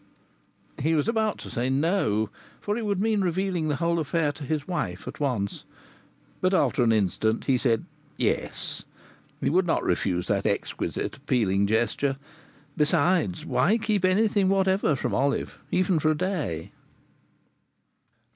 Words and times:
He 0.79 0.95
was 0.95 1.07
about 1.07 1.37
to 1.37 1.49
say 1.51 1.69
"No," 1.69 2.31
for 2.59 2.75
it 2.75 2.87
would 2.87 2.99
mean 2.99 3.21
revealing 3.21 3.67
the 3.67 3.75
whole 3.75 3.99
affair 3.99 4.31
to 4.31 4.43
his 4.43 4.67
wife 4.67 5.07
at 5.07 5.19
once. 5.19 5.63
But 6.41 6.55
after 6.55 6.81
an 6.81 6.91
instant 6.91 7.43
he 7.45 7.55
said 7.59 7.85
"Yes." 8.17 8.81
He 9.41 9.51
would 9.51 9.67
not 9.67 9.83
refuse 9.83 10.25
that 10.25 10.47
exquisite, 10.47 11.17
appealing 11.17 11.67
gesture. 11.67 12.17
Besides, 12.75 13.45
why 13.45 13.77
keep 13.77 14.03
anything 14.03 14.49
whatever 14.49 14.95
from 14.95 15.13
Olive, 15.13 15.59
even 15.69 15.99
for 15.99 16.09
a 16.09 16.17
day? 16.17 16.71